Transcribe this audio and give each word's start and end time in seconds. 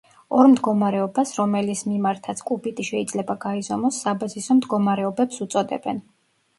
ორ 0.37 0.47
მდგომარეობას, 0.53 1.33
რომელის 1.41 1.83
მიმართაც 1.91 2.43
კუბიტი 2.49 2.87
შეიძლება 2.89 3.39
გაიზომოს, 3.47 4.03
საბაზისო 4.09 4.61
მდგომარეობებს 4.63 5.49
უწოდებენ. 5.49 6.07